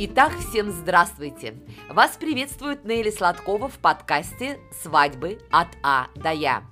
Итак, 0.00 0.32
всем 0.38 0.70
здравствуйте! 0.70 1.56
Вас 1.88 2.12
приветствует 2.12 2.84
Нелли 2.84 3.10
Сладкова 3.10 3.68
в 3.68 3.80
подкасте 3.80 4.60
«Свадьбы 4.80 5.40
от 5.50 5.66
А 5.82 6.06
до 6.14 6.30
Я». 6.30 6.62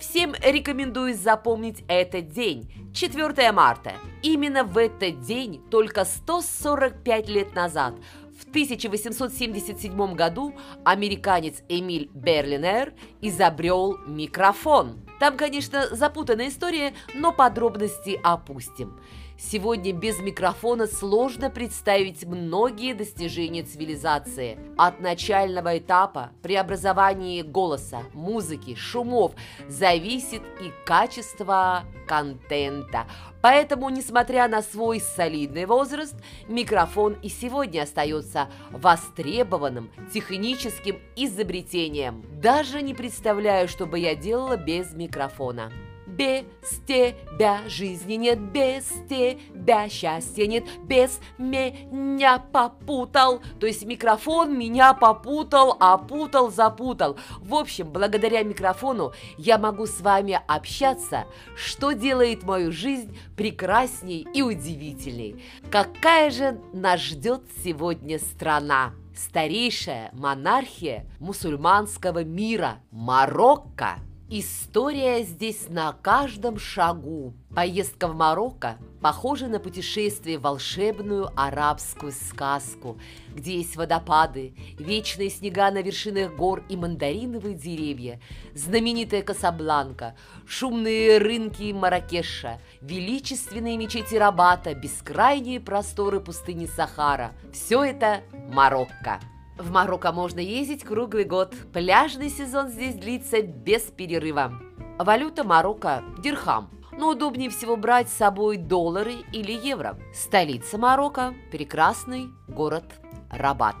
Всем 0.00 0.32
рекомендую 0.40 1.14
запомнить 1.14 1.84
этот 1.86 2.30
день, 2.30 2.72
4 2.94 3.52
марта. 3.52 3.92
Именно 4.22 4.64
в 4.64 4.78
этот 4.78 5.20
день, 5.20 5.60
только 5.70 6.06
145 6.06 7.28
лет 7.28 7.54
назад, 7.54 7.92
в 8.40 8.48
1877 8.48 10.14
году 10.14 10.54
американец 10.82 11.62
Эмиль 11.68 12.08
Берлинер 12.14 12.94
изобрел 13.20 13.98
микрофон. 14.06 14.98
Там, 15.20 15.36
конечно, 15.36 15.94
запутанная 15.94 16.48
история, 16.48 16.94
но 17.12 17.32
подробности 17.32 18.18
опустим. 18.24 18.98
Сегодня 19.38 19.92
без 19.92 20.18
микрофона 20.20 20.86
сложно 20.86 21.50
представить 21.50 22.24
многие 22.24 22.94
достижения 22.94 23.62
цивилизации. 23.62 24.58
От 24.76 25.00
начального 25.00 25.78
этапа 25.78 26.30
преобразования 26.42 27.42
голоса, 27.42 28.02
музыки, 28.12 28.74
шумов 28.74 29.32
зависит 29.68 30.42
и 30.60 30.72
качество 30.86 31.84
контента. 32.06 33.06
Поэтому, 33.40 33.88
несмотря 33.88 34.48
на 34.48 34.62
свой 34.62 35.00
солидный 35.00 35.66
возраст, 35.66 36.14
микрофон 36.48 37.14
и 37.22 37.28
сегодня 37.28 37.82
остается 37.82 38.48
востребованным 38.70 39.90
техническим 40.12 41.00
изобретением. 41.16 42.24
Даже 42.40 42.82
не 42.82 42.94
представляю, 42.94 43.66
что 43.68 43.86
бы 43.86 43.98
я 43.98 44.14
делала 44.14 44.56
без 44.56 44.92
микрофона. 44.92 45.72
Без 46.22 46.78
тебя 46.86 47.62
жизни 47.66 48.14
нет, 48.14 48.38
без 48.38 48.84
тебя 49.08 49.88
счастья 49.88 50.46
нет, 50.46 50.62
без 50.84 51.18
меня 51.36 52.38
попутал. 52.38 53.42
То 53.58 53.66
есть 53.66 53.84
микрофон 53.84 54.56
меня 54.56 54.94
попутал, 54.94 55.76
опутал, 55.80 56.52
запутал. 56.52 57.16
В 57.40 57.56
общем, 57.56 57.90
благодаря 57.90 58.44
микрофону 58.44 59.12
я 59.36 59.58
могу 59.58 59.86
с 59.86 60.00
вами 60.00 60.40
общаться, 60.46 61.24
что 61.56 61.90
делает 61.90 62.44
мою 62.44 62.70
жизнь 62.70 63.18
прекрасней 63.36 64.24
и 64.32 64.42
удивительней. 64.42 65.42
Какая 65.72 66.30
же 66.30 66.60
нас 66.72 67.00
ждет 67.00 67.42
сегодня 67.64 68.20
страна? 68.20 68.92
Старейшая 69.16 70.10
монархия 70.12 71.04
мусульманского 71.18 72.22
мира– 72.22 72.78
Марокко– 72.92 73.96
История 74.34 75.24
здесь 75.24 75.68
на 75.68 75.92
каждом 75.92 76.58
шагу. 76.58 77.34
Поездка 77.54 78.08
в 78.08 78.14
Марокко 78.14 78.78
похожа 79.02 79.46
на 79.46 79.60
путешествие 79.60 80.38
в 80.38 80.42
волшебную 80.44 81.28
арабскую 81.36 82.12
сказку, 82.12 82.98
где 83.28 83.58
есть 83.58 83.76
водопады, 83.76 84.54
вечные 84.78 85.28
снега 85.28 85.70
на 85.70 85.82
вершинах 85.82 86.34
гор 86.34 86.64
и 86.70 86.78
мандариновые 86.78 87.54
деревья, 87.54 88.22
знаменитая 88.54 89.20
Касабланка, 89.20 90.16
шумные 90.46 91.18
рынки 91.18 91.70
Маракеша, 91.70 92.58
величественные 92.80 93.76
мечети 93.76 94.14
Рабата, 94.14 94.74
бескрайние 94.74 95.60
просторы 95.60 96.20
пустыни 96.20 96.64
Сахара. 96.64 97.34
Все 97.52 97.84
это 97.84 98.22
Марокко. 98.50 99.20
В 99.58 99.70
Марокко 99.70 100.12
можно 100.12 100.40
ездить 100.40 100.82
круглый 100.82 101.24
год. 101.24 101.54
Пляжный 101.72 102.30
сезон 102.30 102.68
здесь 102.68 102.94
длится 102.94 103.42
без 103.42 103.82
перерыва. 103.82 104.52
Валюта 104.98 105.44
Марокко– 105.44 106.02
дирхам. 106.18 106.70
Но 106.92 107.10
удобнее 107.10 107.50
всего 107.50 107.76
брать 107.76 108.08
с 108.08 108.14
собой 108.14 108.56
доллары 108.56 109.14
или 109.32 109.52
евро. 109.52 109.98
Столица 110.14 110.78
Марокко– 110.78 111.34
прекрасный 111.50 112.28
город 112.48 112.84
Рабат. 113.30 113.76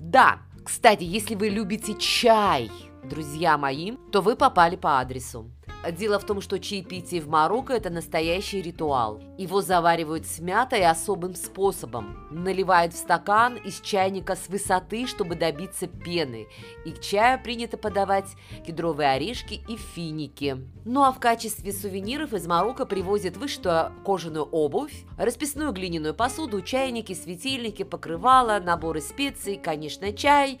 Да, 0.00 0.38
кстати, 0.64 1.04
если 1.04 1.34
вы 1.34 1.48
любите 1.48 1.94
чай, 1.94 2.70
друзья 3.02 3.58
мои, 3.58 3.92
то 4.12 4.20
вы 4.20 4.36
попали 4.36 4.76
по 4.76 5.00
адресу. 5.00 5.50
Дело 5.92 6.18
в 6.18 6.24
том, 6.24 6.42
что 6.42 6.60
чаепитие 6.60 7.22
в 7.22 7.28
Марокко– 7.28 7.72
это 7.74 7.88
настоящий 7.88 8.60
ритуал. 8.60 9.18
Его 9.38 9.62
заваривают 9.62 10.26
с 10.26 10.38
мятой 10.38 10.84
особым 10.84 11.34
способом. 11.34 12.28
Наливают 12.30 12.92
в 12.92 12.98
стакан 12.98 13.56
из 13.56 13.80
чайника 13.80 14.36
с 14.36 14.48
высоты, 14.50 15.06
чтобы 15.06 15.36
добиться 15.36 15.86
пены. 15.86 16.48
И 16.84 16.92
к 16.92 17.00
чаю 17.00 17.42
принято 17.42 17.78
подавать 17.78 18.26
кедровые 18.66 19.10
орешки 19.12 19.62
и 19.68 19.76
финики. 19.76 20.58
Ну 20.84 21.02
а 21.02 21.12
в 21.12 21.18
качестве 21.18 21.72
сувениров 21.72 22.34
из 22.34 22.46
Марокко 22.46 22.84
привозят 22.84 23.38
вышитую 23.38 23.92
кожаную 24.04 24.44
обувь, 24.44 25.04
расписную 25.16 25.72
глиняную 25.72 26.14
посуду, 26.14 26.60
чайники, 26.60 27.14
светильники, 27.14 27.84
покрывала, 27.84 28.60
наборы 28.60 29.00
специй, 29.00 29.56
конечно, 29.56 30.12
чай 30.12 30.60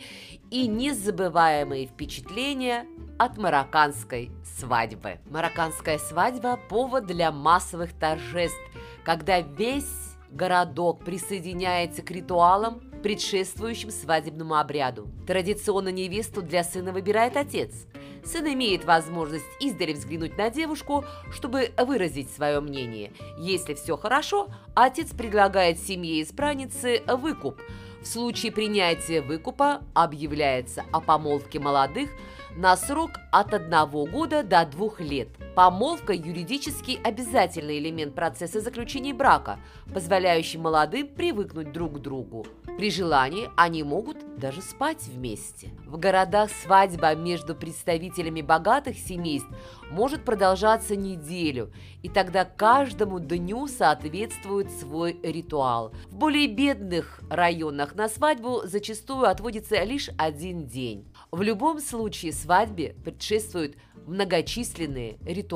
и 0.50 0.66
незабываемые 0.66 1.86
впечатления 1.86 2.86
от 3.20 3.36
марокканской 3.36 4.30
свадьбы. 4.58 5.18
Марокканская 5.28 5.98
свадьба– 5.98 6.58
повод 6.70 7.04
для 7.04 7.30
массовых 7.30 7.92
торжеств, 7.92 8.58
когда 9.04 9.42
весь 9.42 10.16
городок 10.30 11.04
присоединяется 11.04 12.00
к 12.00 12.10
ритуалам, 12.10 12.80
предшествующим 13.02 13.90
свадебному 13.90 14.54
обряду. 14.54 15.06
Традиционно 15.26 15.90
невесту 15.90 16.40
для 16.40 16.64
сына 16.64 16.92
выбирает 16.92 17.36
отец. 17.36 17.86
Сын 18.24 18.46
имеет 18.54 18.86
возможность 18.86 19.44
издали 19.60 19.92
взглянуть 19.92 20.38
на 20.38 20.48
девушку, 20.48 21.04
чтобы 21.30 21.72
выразить 21.76 22.30
свое 22.30 22.60
мнение. 22.60 23.12
Если 23.38 23.74
все 23.74 23.98
хорошо, 23.98 24.48
отец 24.74 25.10
предлагает 25.10 25.78
семье 25.78 26.22
избранницы 26.22 27.02
выкуп. 27.06 27.60
В 28.00 28.06
случае 28.06 28.52
принятия 28.52 29.20
выкупа 29.20 29.82
объявляется 29.94 30.84
о 30.92 31.00
помолвке 31.00 31.58
молодых– 31.58 32.10
на 32.56 32.76
срок 32.76 33.12
от 33.30 33.54
одного 33.54 34.06
года 34.06 34.42
до 34.42 34.64
двух 34.64 35.00
лет. 35.00 35.28
Помолвка– 35.60 36.12
юридически 36.14 36.98
обязательный 37.04 37.78
элемент 37.80 38.14
процесса 38.14 38.62
заключения 38.62 39.12
брака, 39.12 39.60
позволяющий 39.92 40.56
молодым 40.56 41.08
привыкнуть 41.08 41.70
друг 41.70 41.96
к 41.96 41.98
другу. 41.98 42.46
При 42.78 42.90
желании 42.90 43.50
они 43.58 43.82
могут 43.82 44.38
даже 44.38 44.62
спать 44.62 45.02
вместе. 45.02 45.68
В 45.86 45.98
городах 45.98 46.50
свадьба 46.50 47.14
между 47.14 47.54
представителями 47.54 48.40
богатых 48.40 48.96
семейств 48.96 49.50
может 49.90 50.24
продолжаться 50.24 50.96
неделю, 50.96 51.74
и 52.02 52.08
тогда 52.08 52.46
каждому 52.46 53.20
дню 53.20 53.66
соответствует 53.66 54.70
свой 54.70 55.20
ритуал. 55.22 55.92
В 56.06 56.16
более 56.16 56.46
бедных 56.46 57.20
районах 57.28 57.94
на 57.94 58.08
свадьбу 58.08 58.62
зачастую 58.64 59.28
отводится 59.28 59.84
лишь 59.84 60.08
один 60.16 60.66
день. 60.66 61.06
В 61.30 61.42
любом 61.42 61.80
случае 61.80 62.32
свадьбе 62.32 62.96
предшествуют 63.04 63.76
многочисленные 64.06 65.18
ритуалы. 65.24 65.49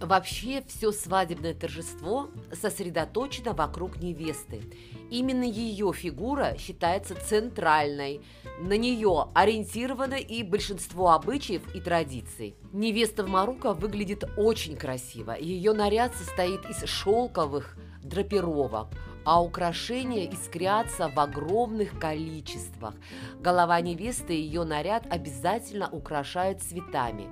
Вообще 0.00 0.62
все 0.66 0.92
свадебное 0.92 1.54
торжество 1.54 2.28
сосредоточено 2.52 3.52
вокруг 3.52 4.00
невесты. 4.00 4.62
Именно 5.10 5.44
ее 5.44 5.92
фигура 5.92 6.56
считается 6.58 7.14
центральной. 7.14 8.20
На 8.60 8.76
нее 8.76 9.28
ориентировано 9.34 10.14
и 10.14 10.42
большинство 10.42 11.12
обычаев 11.12 11.74
и 11.74 11.80
традиций. 11.80 12.54
Невеста 12.72 13.24
в 13.24 13.28
Марокко 13.28 13.72
выглядит 13.72 14.24
очень 14.36 14.76
красиво. 14.76 15.36
Ее 15.38 15.72
наряд 15.72 16.14
состоит 16.14 16.64
из 16.66 16.84
шелковых 16.84 17.76
драпировок– 18.02 18.88
а 19.24 19.42
украшения 19.42 20.28
искрятся 20.28 21.08
в 21.08 21.18
огромных 21.18 21.98
количествах. 21.98 22.94
Голова 23.40 23.80
невесты 23.80 24.34
и 24.34 24.42
ее 24.42 24.64
наряд 24.64 25.04
обязательно 25.10 25.88
украшают 25.88 26.62
цветами. 26.62 27.28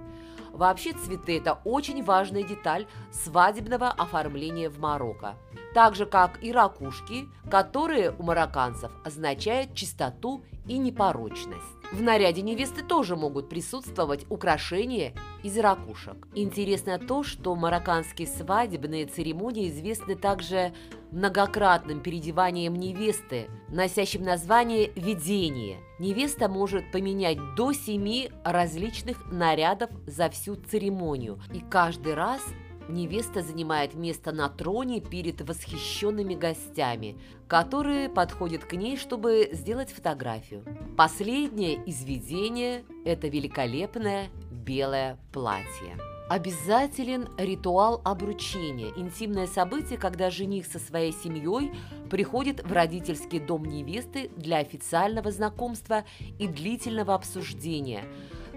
Вообще 0.53 0.93
цветы– 0.93 1.39
это 1.39 1.59
очень 1.65 2.05
важная 2.05 2.43
деталь 2.43 2.87
свадебного 3.11 3.89
оформления 3.89 4.69
в 4.69 4.79
Марокко. 4.79 5.37
Так 5.75 5.95
же, 5.95 6.07
как 6.07 6.43
и 6.43 6.53
ракушки, 6.53 7.29
которые 7.51 8.11
у 8.11 8.23
марокканцев 8.23 8.91
означают 9.05 9.75
чистоту 9.75 10.45
и 10.71 10.79
непорочность. 10.79 11.77
В 11.91 12.01
наряде 12.01 12.43
невесты 12.43 12.85
тоже 12.85 13.17
могут 13.17 13.49
присутствовать 13.49 14.25
украшения 14.31 15.13
из 15.43 15.59
ракушек. 15.59 16.29
Интересно 16.37 17.01
то, 17.01 17.25
что 17.25 17.57
марокканские 17.57 18.29
свадебные 18.29 19.07
церемонии 19.07 19.69
известны 19.69 20.15
также 20.15 20.73
многократным 21.11 22.01
переодеванием 22.01 22.77
невесты, 22.77 23.51
носящим 23.69 24.23
название 24.23 24.93
«видение». 24.95 25.81
Невеста 25.99 26.49
может 26.49 26.93
поменять 26.93 27.39
до 27.57 27.73
семи 27.73 28.31
различных 28.45 29.27
нарядов 29.33 29.91
за 30.07 30.31
всю 30.31 30.55
церемонию, 30.55 31.41
и 31.53 31.59
каждый 31.59 32.15
раз 32.15 32.43
невеста 32.91 33.43
занимает 33.43 33.95
место 33.95 34.33
на 34.33 34.49
троне 34.49 35.01
перед 35.01 35.41
восхищенными 35.41 36.35
гостями, 36.35 37.17
которые 37.49 38.09
подходят 38.09 38.65
к 38.65 38.73
ней, 38.75 38.97
чтобы 38.97 39.49
сделать 39.53 39.91
фотографию. 39.91 40.65
Последнее 40.97 41.83
из 41.85 42.05
видения– 42.05 42.85
это 43.05 43.29
великолепное 43.29 44.29
белое 44.51 45.19
платье. 45.33 45.97
Обязателен 46.31 47.29
ритуал 47.39 48.01
обручения– 48.05 48.93
интимное 48.97 49.49
событие, 49.49 49.99
когда 49.99 50.31
жених 50.31 50.67
со 50.67 50.79
своей 50.79 51.13
семьей 51.13 51.73
приходит 52.09 52.63
в 52.63 52.73
родительский 52.73 53.41
дом 53.41 53.65
невесты 53.65 54.31
для 54.37 54.59
официального 54.59 55.33
знакомства 55.33 56.05
и 56.39 56.47
длительного 56.47 57.17
обсуждения. 57.17 58.05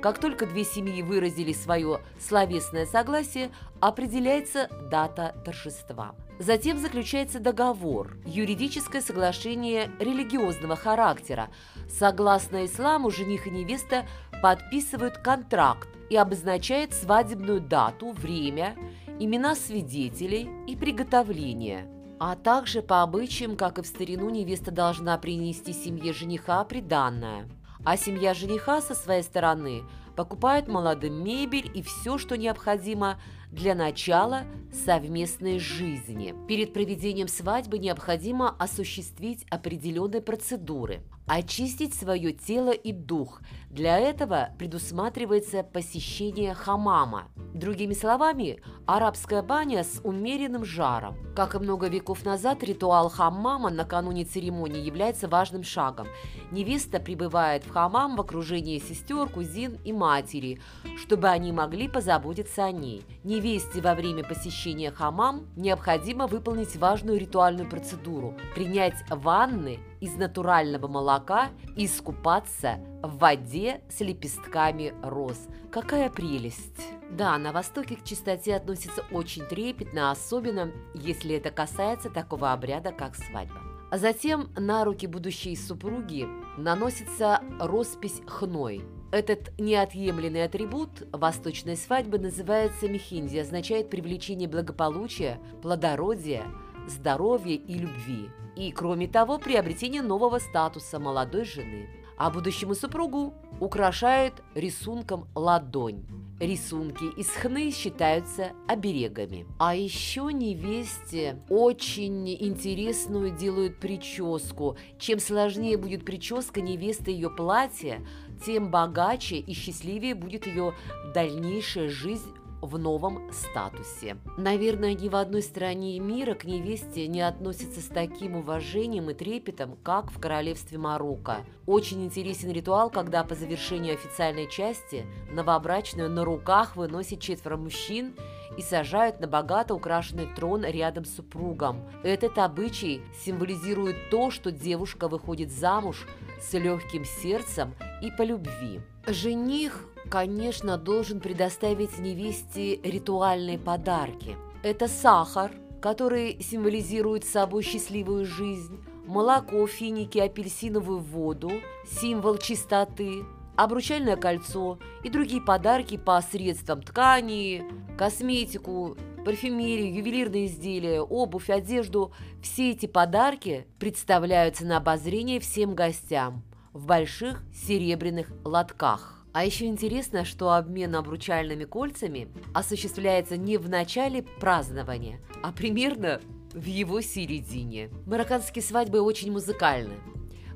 Как 0.03 0.19
только 0.19 0.45
две 0.45 0.65
семьи 0.65 1.01
выразили 1.01 1.53
свое 1.53 2.01
словесное 2.19 2.85
согласие, 2.85 3.51
определяется 3.79 4.67
дата 4.91 5.33
торжества. 5.45 6.13
Затем 6.39 6.77
заключается 6.77 7.39
договор, 7.39 8.17
юридическое 8.25 9.01
соглашение 9.01 9.89
религиозного 10.01 10.75
характера. 10.75 11.47
Согласно 11.87 12.65
исламу, 12.65 13.11
жених 13.11 13.47
и 13.47 13.49
невеста 13.49 14.05
подписывают 14.41 15.19
контракт 15.19 15.87
и 16.09 16.17
обозначает 16.17 16.93
свадебную 16.93 17.61
дату, 17.61 18.11
время, 18.11 18.75
имена 19.21 19.55
свидетелей 19.55 20.49
и 20.67 20.75
приготовление. 20.75 21.87
А 22.19 22.35
также 22.35 22.81
по 22.81 23.03
обычаям, 23.03 23.55
как 23.55 23.79
и 23.79 23.81
в 23.81 23.87
старину, 23.87 24.29
невеста 24.29 24.69
должна 24.69 25.17
принести 25.17 25.71
семье 25.71 26.11
жениха 26.11 26.61
приданное. 26.65 27.47
А 27.85 27.97
семья 27.97 28.33
жениха 28.33 28.81
со 28.81 28.95
своей 28.95 29.23
стороны 29.23 29.83
покупает 30.15 30.67
молодым 30.67 31.23
мебель 31.23 31.71
и 31.73 31.81
все, 31.81 32.17
что 32.17 32.37
необходимо 32.37 33.19
для 33.51 33.75
начала 33.75 34.43
совместной 34.71 35.59
жизни. 35.59 36.33
Перед 36.47 36.73
проведением 36.73 37.27
свадьбы 37.27 37.77
необходимо 37.77 38.55
осуществить 38.57 39.45
определенные 39.49 40.21
процедуры– 40.21 41.01
очистить 41.25 41.93
свое 41.93 42.33
тело 42.33 42.71
и 42.71 42.91
дух. 42.91 43.41
Для 43.69 43.97
этого 43.97 44.49
предусматривается 44.57 45.63
посещение 45.63 46.53
хамама. 46.53 47.29
Другими 47.53 47.93
словами, 47.93 48.61
арабская 48.85 49.41
баня 49.41 49.83
с 49.83 50.01
умеренным 50.03 50.65
жаром. 50.65 51.15
Как 51.35 51.55
и 51.55 51.59
много 51.59 51.87
веков 51.87 52.25
назад, 52.25 52.63
ритуал 52.63 53.09
хаммама 53.09 53.69
накануне 53.69 54.25
церемонии 54.25 54.81
является 54.81 55.27
важным 55.27 55.63
шагом. 55.63 56.07
Невеста 56.51 56.99
прибывает 56.99 57.63
в 57.63 57.71
хамам 57.71 58.15
в 58.15 58.21
окружении 58.21 58.79
сестер, 58.79 59.27
кузин 59.29 59.77
и 59.83 59.93
матери, 60.03 60.59
чтобы 60.97 61.29
они 61.29 61.53
могли 61.53 61.87
позаботиться 61.87 62.65
о 62.65 62.71
ней. 62.71 63.05
Невесте 63.23 63.79
во 63.79 63.95
время 63.95 64.23
посещения 64.23 64.91
хамам 64.91 65.47
необходимо 65.55 66.27
выполнить 66.27 66.75
важную 66.75 67.17
ритуальную 67.17 67.69
процедуру– 67.69 68.35
принять 68.55 69.01
ванны 69.09 69.79
из 70.01 70.15
натурального 70.15 70.89
молока 70.89 71.51
и 71.77 71.85
искупаться 71.85 72.79
в 73.01 73.17
воде 73.17 73.81
с 73.89 74.01
лепестками 74.01 74.93
роз. 75.01 75.47
Какая 75.71 76.09
прелесть! 76.09 76.81
Да, 77.09 77.37
на 77.37 77.53
Востоке 77.53 77.95
к 77.95 78.03
чистоте 78.03 78.55
относятся 78.55 79.05
очень 79.11 79.45
трепетно, 79.45 80.11
особенно 80.11 80.71
если 80.93 81.35
это 81.35 81.51
касается 81.51 82.09
такого 82.09 82.51
обряда, 82.51 82.91
как 82.91 83.15
свадьба. 83.15 83.61
А 83.91 83.97
затем 83.99 84.49
на 84.57 84.83
руки 84.83 85.05
будущей 85.05 85.55
супруги 85.55 86.27
наносится 86.57 87.41
роспись 87.59 88.21
хной. 88.25 88.83
Этот 89.13 89.51
неотъемлемый 89.59 90.43
атрибут 90.43 91.07
восточной 91.11 91.77
свадьбы 91.77 92.17
называется 92.17 92.89
мехинди, 92.89 93.37
означает 93.37 93.91
привлечение 93.91 94.49
благополучия, 94.49 95.39
плодородия, 95.61 96.43
здоровья 96.87 97.53
и 97.53 97.75
любви– 97.75 98.31
и, 98.55 98.71
кроме 98.71 99.07
того, 99.07 99.39
приобретение 99.39 100.01
нового 100.01 100.39
статуса 100.39 100.99
молодой 100.99 101.43
жены. 101.43 101.89
А 102.17 102.29
будущему 102.29 102.75
супругу 102.75 103.33
украшает 103.63 104.33
рисунком 104.55 105.27
ладонь. 105.35 106.03
Рисунки 106.39 107.05
из 107.17 107.29
хны 107.29 107.71
считаются 107.71 108.51
оберегами. 108.67 109.45
А 109.59 109.75
еще 109.75 110.29
невесте 110.33 111.41
очень 111.47 112.27
интересную 112.29 113.31
делают 113.31 113.79
прическу. 113.79 114.75
Чем 114.99 115.19
сложнее 115.19 115.77
будет 115.77 116.03
прическа 116.03 116.59
невесты 116.59 117.11
ее 117.11 117.29
платья, 117.29 118.05
тем 118.45 118.69
богаче 118.69 119.37
и 119.37 119.53
счастливее 119.53 120.15
будет 120.15 120.45
ее 120.45 120.73
дальнейшая 121.13 121.87
жизнь 121.87 122.33
в 122.65 122.77
новом 122.79 123.31
статусе. 123.31 124.17
Наверное, 124.37 124.93
ни 124.93 125.09
в 125.09 125.15
одной 125.15 125.41
стране 125.41 125.99
мира 125.99 126.33
к 126.33 126.45
невесте 126.45 127.07
не 127.07 127.21
относятся 127.21 127.81
с 127.81 127.85
таким 127.85 128.35
уважением 128.35 129.09
и 129.09 129.13
трепетом, 129.13 129.77
как 129.83 130.11
в 130.11 130.19
королевстве 130.19 130.77
Марокко. 130.77 131.45
Очень 131.65 132.03
интересен 132.03 132.51
ритуал, 132.51 132.89
когда 132.89 133.23
по 133.23 133.35
завершению 133.35 133.93
официальной 133.93 134.49
части 134.49 135.05
новобрачную 135.31 136.09
на 136.09 136.23
руках 136.23 136.75
выносит 136.75 137.19
четверо 137.19 137.57
мужчин 137.57 138.15
и 138.57 138.61
сажают 138.61 139.19
на 139.19 139.27
богато 139.27 139.75
украшенный 139.75 140.27
трон 140.35 140.63
рядом 140.65 141.05
с 141.05 141.15
супругом. 141.15 141.81
Этот 142.03 142.37
обычай 142.37 143.01
символизирует 143.23 144.09
то, 144.09 144.31
что 144.31 144.51
девушка 144.51 145.07
выходит 145.07 145.51
замуж 145.51 146.07
с 146.41 146.53
легким 146.53 147.05
сердцем 147.05 147.73
и 148.01 148.11
по 148.11 148.23
любви. 148.23 148.81
Жених 149.07 149.87
конечно, 150.09 150.77
должен 150.77 151.19
предоставить 151.19 151.97
невесте 151.97 152.75
ритуальные 152.81 153.57
подарки. 153.57 154.35
Это 154.61 154.87
сахар, 154.87 155.51
который 155.81 156.39
символизирует 156.41 157.25
собой 157.25 157.63
счастливую 157.63 158.25
жизнь, 158.25 158.79
молоко, 159.05 159.65
финики, 159.67 160.19
апельсиновую 160.19 160.99
воду, 160.99 161.51
символ 161.99 162.37
чистоты, 162.37 163.23
обручальное 163.55 164.15
кольцо 164.15 164.79
и 165.03 165.09
другие 165.09 165.41
подарки 165.41 165.97
по 165.97 166.21
средствам 166.21 166.81
ткани, 166.81 167.63
косметику, 167.97 168.97
парфюмерию, 169.25 169.93
ювелирные 169.93 170.47
изделия, 170.47 171.01
обувь, 171.01 171.49
одежду. 171.49 172.13
Все 172.41 172.71
эти 172.71 172.85
подарки 172.85 173.67
представляются 173.79 174.65
на 174.65 174.77
обозрение 174.77 175.39
всем 175.39 175.75
гостям 175.75 176.43
в 176.73 176.85
больших 176.85 177.43
серебряных 177.53 178.31
лотках. 178.43 179.25
А 179.33 179.45
еще 179.45 179.65
интересно, 179.65 180.25
что 180.25 180.53
обмен 180.53 180.95
обручальными 180.95 181.63
кольцами 181.63 182.27
осуществляется 182.53 183.35
не 183.35 183.57
в 183.57 183.67
начале 183.67 184.21
празднования, 184.21 185.19
а 185.41 185.51
примерно 185.51 186.21
в 186.53 186.65
его 186.65 187.01
середине. 187.01 187.89
Марокканские 188.05 188.61
свадьбы 188.61 189.01
очень 189.01 189.31
музыкальны. 189.31 189.95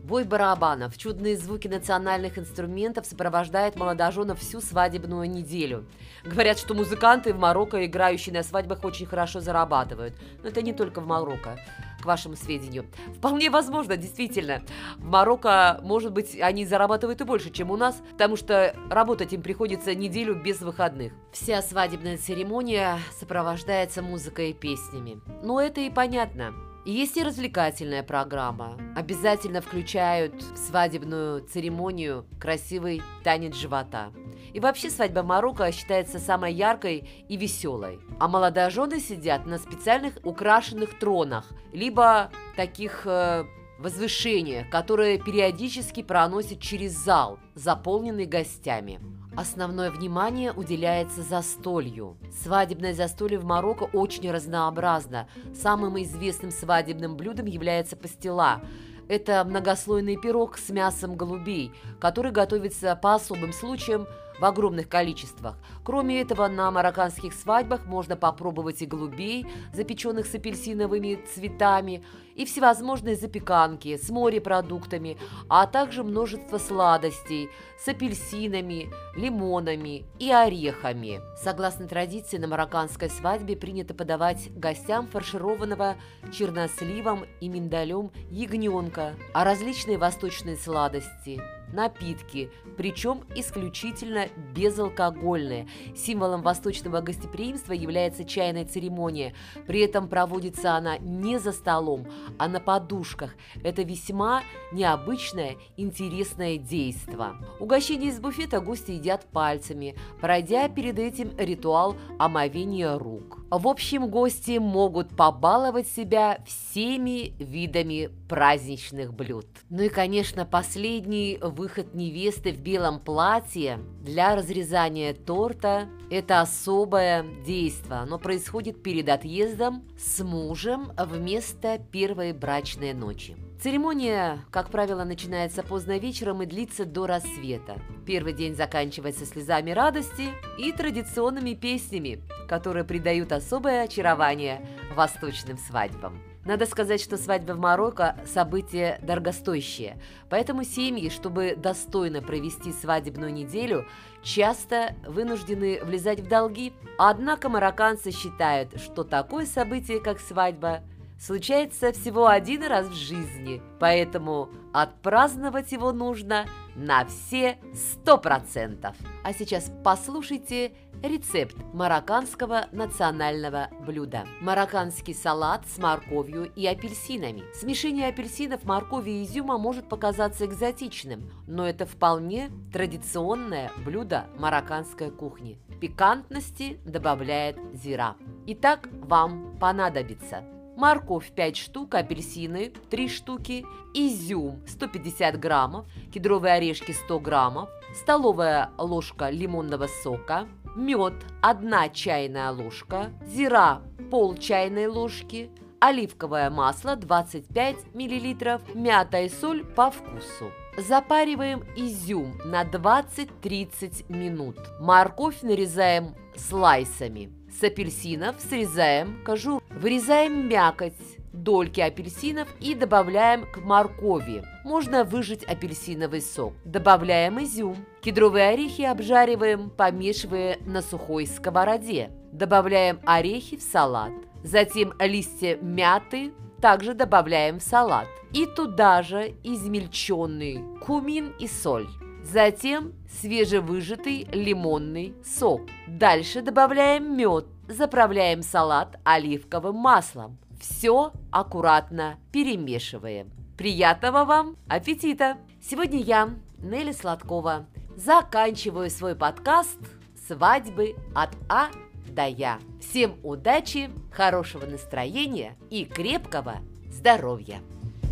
Бой 0.07 0.23
барабанов, 0.23 0.97
чудные 0.97 1.35
звуки 1.35 1.67
национальных 1.67 2.39
инструментов 2.39 3.05
сопровождают 3.05 3.75
молодоженов 3.75 4.39
всю 4.39 4.61
свадебную 4.61 5.29
неделю. 5.29 5.85
Говорят, 6.23 6.57
что 6.57 6.73
музыканты 6.73 7.33
в 7.33 7.37
Марокко, 7.37 7.85
играющие 7.85 8.33
на 8.33 8.41
свадьбах, 8.41 8.85
очень 8.85 9.05
хорошо 9.05 9.41
зарабатывают. 9.41 10.13
Но 10.41 10.47
это 10.47 10.61
не 10.61 10.71
только 10.71 11.01
в 11.01 11.07
Марокко 11.07 11.59
к 12.01 12.05
вашему 12.05 12.37
сведению. 12.37 12.85
Вполне 13.17 13.49
возможно, 13.49 13.97
действительно. 13.97 14.61
В 14.95 15.03
Марокко, 15.03 15.81
может 15.83 16.13
быть, 16.13 16.39
они 16.39 16.65
зарабатывают 16.65 17.19
и 17.19 17.25
больше, 17.25 17.49
чем 17.49 17.69
у 17.69 17.75
нас, 17.75 18.01
потому 18.13 18.37
что 18.37 18.73
работать 18.89 19.33
им 19.33 19.41
приходится 19.41 19.93
неделю 19.93 20.41
без 20.41 20.61
выходных. 20.61 21.11
Вся 21.33 21.61
свадебная 21.61 22.17
церемония 22.17 22.97
сопровождается 23.19 24.01
музыкой 24.01 24.51
и 24.51 24.53
песнями. 24.53 25.19
Но 25.43 25.59
это 25.59 25.81
и 25.81 25.89
понятно. 25.89 26.53
Есть 26.91 27.17
и 27.17 27.23
развлекательная 27.23 28.01
программа. 28.01 28.77
Обязательно 28.95 29.61
включают 29.61 30.41
в 30.41 30.57
свадебную 30.57 31.41
церемонию 31.41 32.25
красивый 32.39 33.01
танец 33.23 33.55
живота. 33.55 34.11
И 34.53 34.59
вообще 34.59 34.89
свадьба 34.89 35.23
Марокко 35.23 35.71
считается 35.71 36.17
самой 36.19 36.53
яркой 36.53 37.09
и 37.27 37.35
веселой. 37.35 37.99
А 38.19 38.27
молодожены 38.27 38.99
сидят 38.99 39.45
на 39.45 39.57
специальных 39.57 40.13
украшенных 40.23 40.97
тронах, 40.97 41.45
либо 41.73 42.31
таких 42.55 43.01
э, 43.05 43.43
возвышениях, 43.79 44.69
которые 44.69 45.17
периодически 45.17 46.01
проносят 46.03 46.59
через 46.61 46.93
зал, 46.93 47.39
заполненный 47.53 48.25
гостями. 48.25 48.99
Основное 49.37 49.91
внимание 49.91 50.51
уделяется 50.51 51.21
застолью. 51.21 52.17
Свадебное 52.43 52.95
застолье 52.95 53.37
в 53.37 53.45
Марокко 53.45 53.83
очень 53.83 54.31
разнообразно. 54.31 55.29
Самым 55.53 56.01
известным 56.01 56.49
свадебным 56.49 57.15
блюдом 57.15 57.45
является 57.45 57.95
пастила– 57.95 58.61
это 59.07 59.43
многослойный 59.45 60.17
пирог 60.17 60.57
с 60.57 60.69
мясом 60.69 61.15
голубей, 61.15 61.71
который 61.99 62.31
готовится 62.31 62.95
по 62.95 63.15
особым 63.15 63.53
случаям 63.53 64.05
в 64.39 64.45
огромных 64.45 64.89
количествах. 64.89 65.57
Кроме 65.83 66.21
этого, 66.21 66.47
на 66.47 66.71
марокканских 66.71 67.33
свадьбах 67.33 67.85
можно 67.85 68.15
попробовать 68.15 68.81
и 68.81 68.85
голубей, 68.85 69.45
запеченных 69.73 70.25
с 70.25 70.35
апельсиновыми 70.35 71.19
цветами, 71.33 72.03
и 72.37 72.45
всевозможные 72.45 73.15
запеканки 73.15 73.97
с 73.97 74.09
морепродуктами, 74.09 75.17
а 75.49 75.65
также 75.65 76.03
множество 76.03 76.59
сладостей 76.59 77.49
с 77.83 77.87
апельсинами, 77.87 78.89
лимонами 79.15 80.05
и 80.19 80.31
орехами. 80.31 81.19
Согласно 81.43 81.87
традиции, 81.87 82.37
на 82.37 82.47
марокканской 82.47 83.09
свадьбе 83.09 83.57
принято 83.57 83.93
подавать 83.95 84.49
гостям 84.55 85.07
фаршированного 85.07 85.95
черносливом 86.31 87.25
и 87.41 87.49
миндалем 87.49 88.11
ягненка, 88.29 89.15
а 89.33 89.43
различные 89.43 89.97
восточные 89.97 90.57
сладости– 90.57 91.41
напитки, 91.73 92.51
причем 92.77 93.23
исключительно 93.35 94.27
безалкогольные. 94.53 95.67
Символом 95.95 96.41
восточного 96.41 97.01
гостеприимства 97.01 97.73
является 97.73 98.23
чайная 98.23 98.65
церемония. 98.65 99.33
При 99.65 99.81
этом 99.81 100.07
проводится 100.07 100.75
она 100.75 100.97
не 100.97 101.39
за 101.39 101.51
столом, 101.51 102.07
а 102.37 102.47
на 102.47 102.59
подушках. 102.59 103.35
Это 103.63 103.83
весьма 103.83 104.43
необычное, 104.71 105.57
интересное 105.75 106.57
действо. 106.57 107.35
Угощение 107.59 108.09
из 108.09 108.19
буфета 108.19 108.59
гости 108.59 108.91
едят 108.91 109.25
пальцами, 109.25 109.95
пройдя 110.21 110.67
перед 110.69 110.99
этим 110.99 111.31
ритуал 111.37 111.95
омовения 112.19 112.97
рук. 112.97 113.39
В 113.49 113.67
общем, 113.69 114.09
гости 114.09 114.57
могут 114.57 115.15
побаловать 115.15 115.87
себя 115.87 116.39
всеми 116.45 117.33
видами 117.41 118.09
праздничных 118.27 119.13
блюд. 119.13 119.47
Ну 119.69 119.83
и, 119.83 119.89
конечно, 119.89 120.45
последний 120.45 121.39
выход 121.41 121.93
невесты 121.93 122.51
в 122.51 122.59
белом 122.59 122.99
платье 122.99 123.79
для 124.01 124.35
разрезания 124.35 125.13
торта– 125.13 125.87
это 126.11 126.41
особое 126.41 127.25
действие. 127.45 127.99
Оно 127.99 128.19
происходит 128.19 128.83
перед 128.83 129.07
отъездом 129.07 129.87
с 129.97 130.21
мужем 130.21 130.91
вместо 130.97 131.79
первой 131.79 132.33
брачной 132.33 132.93
ночи. 132.93 133.46
Церемония, 133.59 134.45
как 134.51 134.69
правило, 134.69 135.03
начинается 135.03 135.63
поздно 135.63 135.97
вечером 135.97 136.43
и 136.43 136.45
длится 136.45 136.85
до 136.85 137.07
рассвета. 137.07 137.81
Первый 138.05 138.33
день 138.33 138.55
заканчивается 138.55 139.25
слезами 139.25 139.71
радости 139.71 140.29
и 140.59 140.71
традиционными 140.71 141.55
песнями, 141.55 142.21
которые 142.47 142.83
придают 142.83 143.31
особое 143.31 143.85
очарование 143.85 144.63
восточным 144.95 145.57
свадьбам. 145.57 146.21
Надо 146.45 146.67
сказать, 146.67 147.01
что 147.01 147.17
свадьба 147.17 147.53
в 147.53 147.59
Марокко– 147.59 148.15
событие 148.25 148.99
дорогостоящее, 149.01 149.99
поэтому 150.29 150.63
семьи, 150.63 151.09
чтобы 151.09 151.55
достойно 151.57 152.21
провести 152.21 152.71
свадебную 152.71 153.33
неделю, 153.33 153.87
часто 154.21 154.95
вынуждены 155.05 155.79
влезать 155.83 156.19
в 156.19 156.27
долги. 156.27 156.73
Однако 156.99 157.49
марокканцы 157.49 158.11
считают, 158.11 158.79
что 158.79 159.03
такое 159.03 159.47
событие, 159.47 159.99
как 159.99 160.19
свадьба– 160.19 160.83
случается 161.19 161.91
всего 161.91 162.27
один 162.27 162.63
раз 162.63 162.87
в 162.87 162.93
жизни, 162.93 163.61
поэтому 163.79 164.49
отпраздновать 164.73 165.71
его 165.71 165.91
нужно 165.91 166.45
на 166.75 167.05
все 167.05 167.57
сто 167.73 168.17
процентов. 168.17 168.95
А 169.23 169.33
сейчас 169.33 169.71
послушайте 169.83 170.73
рецепт 171.01 171.55
марокканского 171.73 172.67
национального 172.71 173.69
блюда. 173.85 174.25
Марокканский 174.41 175.13
салат 175.13 175.67
с 175.67 175.77
морковью 175.77 176.51
и 176.55 176.65
апельсинами. 176.65 177.43
Смешение 177.53 178.07
апельсинов, 178.07 178.63
моркови 178.63 179.09
и 179.09 179.23
изюма 179.23 179.57
может 179.57 179.89
показаться 179.89 180.45
экзотичным, 180.45 181.31
но 181.47 181.67
это 181.67 181.85
вполне 181.85 182.51
традиционное 182.71 183.71
блюдо 183.83 184.27
марокканской 184.37 185.11
кухни. 185.11 185.59
Пикантности 185.81 186.79
добавляет 186.85 187.57
зира. 187.73 188.15
Итак, 188.47 188.89
вам 189.01 189.57
понадобится 189.59 190.43
морковь 190.77 191.31
5 191.31 191.57
штук, 191.57 191.95
апельсины 191.95 192.71
3 192.89 193.09
штуки, 193.09 193.65
изюм 193.93 194.61
150 194.67 195.39
граммов, 195.39 195.85
кедровые 196.13 196.53
орешки 196.53 196.91
100 196.91 197.19
граммов, 197.19 197.69
столовая 197.93 198.69
ложка 198.77 199.29
лимонного 199.29 199.87
сока, 199.87 200.47
мед 200.75 201.15
1 201.41 201.91
чайная 201.93 202.51
ложка, 202.51 203.11
зира 203.25 203.81
пол 204.11 204.35
чайной 204.37 204.87
ложки, 204.87 205.49
оливковое 205.79 206.49
масло 206.49 206.95
25 206.95 207.75
мл, 207.93 208.61
мята 208.73 209.21
и 209.21 209.29
соль 209.29 209.65
по 209.65 209.91
вкусу. 209.91 210.51
Запариваем 210.77 211.63
изюм 211.75 212.37
на 212.45 212.63
20-30 212.63 214.11
минут. 214.11 214.57
Морковь 214.79 215.41
нарезаем 215.41 216.15
слайсами. 216.35 217.36
С 217.59 217.63
апельсинов 217.63 218.35
срезаем 218.37 219.19
кожуру. 219.23 219.63
Вырезаем 219.71 220.47
мякоть, 220.47 220.93
дольки 221.33 221.81
апельсинов 221.81 222.47
и 222.59 222.75
добавляем 222.75 223.51
к 223.51 223.57
моркови. 223.57 224.43
Можно 224.63 225.03
выжать 225.03 225.43
апельсиновый 225.43 226.21
сок. 226.21 226.53
Добавляем 226.65 227.41
изюм. 227.43 227.77
Кедровые 228.01 228.49
орехи 228.49 228.83
обжариваем, 228.83 229.71
помешивая 229.71 230.59
на 230.67 230.83
сухой 230.83 231.25
сковороде. 231.25 232.11
Добавляем 232.31 232.99
орехи 233.07 233.57
в 233.57 233.63
салат. 233.63 234.11
Затем 234.43 234.93
листья 234.99 235.57
мяты 235.57 236.33
также 236.61 236.93
добавляем 236.93 237.59
в 237.59 237.63
салат. 237.63 238.07
И 238.33 238.45
туда 238.45 239.01
же 239.01 239.33
измельченный 239.43 240.61
кумин 240.85 241.33
и 241.39 241.47
соль. 241.47 241.87
Затем 242.31 242.93
свежевыжатый 243.21 244.27
лимонный 244.33 245.13
сок. 245.23 245.61
Дальше 245.87 246.41
добавляем 246.41 247.15
мед, 247.15 247.45
заправляем 247.69 248.43
салат 248.43 248.99
оливковым 249.05 249.75
маслом. 249.75 250.37
Все 250.59 251.13
аккуратно 251.31 252.17
перемешиваем. 252.33 253.31
Приятного 253.57 254.25
вам 254.25 254.57
аппетита! 254.67 255.37
Сегодня 255.61 255.99
я, 255.99 256.29
Нелли 256.57 256.91
Сладкова, 256.91 257.65
заканчиваю 257.95 258.89
свой 258.89 259.15
подкаст 259.15 259.79
«Свадьбы 260.27 260.95
от 261.15 261.29
А 261.47 261.69
до 262.09 262.27
Я». 262.27 262.59
Всем 262.81 263.15
удачи, 263.23 263.89
хорошего 264.11 264.65
настроения 264.65 265.55
и 265.69 265.85
крепкого 265.85 266.57
здоровья! 266.89 267.61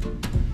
thank 0.02 0.26
you 0.34 0.45